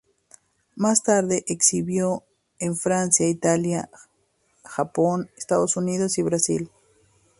Más 0.75 1.03
tarde 1.03 1.43
exhibió 1.45 2.23
en 2.57 2.75
Francia, 2.75 3.29
Italia, 3.29 3.91
Japón, 4.63 5.29
Estados 5.37 5.77
Unidos 5.77 6.17
y 6.17 6.23
Brasil. 6.23 6.71